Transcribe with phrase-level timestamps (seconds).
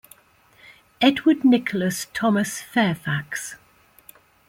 [0.99, 3.57] Edward Nicholas Thomas Fairfax.